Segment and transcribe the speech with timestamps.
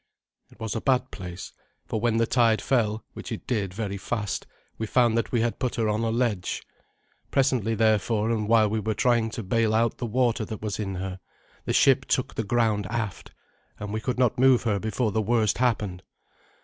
[0.49, 1.53] It was a bad place.
[1.85, 4.47] For when the tide fell, which it did very fast,
[4.79, 6.63] we found that we had put her on a ledge.
[7.29, 10.95] Presently therefore, and while we were trying to bail out the water that was in
[10.95, 11.19] her,
[11.65, 13.29] the ship took the ground aft,
[13.79, 16.01] and we could not move her before the worst happened.